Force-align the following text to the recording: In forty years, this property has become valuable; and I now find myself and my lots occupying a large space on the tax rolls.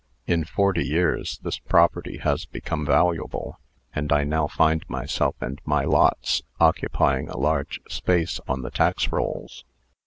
In 0.25 0.45
forty 0.45 0.83
years, 0.83 1.37
this 1.43 1.59
property 1.59 2.17
has 2.17 2.45
become 2.47 2.87
valuable; 2.87 3.59
and 3.93 4.11
I 4.11 4.23
now 4.23 4.47
find 4.47 4.83
myself 4.89 5.35
and 5.39 5.61
my 5.63 5.83
lots 5.83 6.41
occupying 6.59 7.29
a 7.29 7.37
large 7.37 7.79
space 7.87 8.39
on 8.47 8.63
the 8.63 8.71
tax 8.71 9.11
rolls. 9.11 9.63